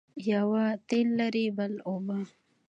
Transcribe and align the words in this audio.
یوه 0.31 0.63
تېل 0.89 1.07
لري 1.19 1.45
بل 1.57 1.73
اوبه. 1.87 2.17